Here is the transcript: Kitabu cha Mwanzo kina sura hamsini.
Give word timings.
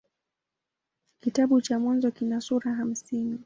Kitabu 1.19 1.61
cha 1.61 1.79
Mwanzo 1.79 2.11
kina 2.11 2.41
sura 2.41 2.71
hamsini. 2.73 3.39